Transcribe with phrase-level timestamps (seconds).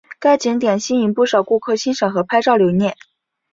[0.17, 2.97] 该景点吸引不少顾客欣赏和拍照留念。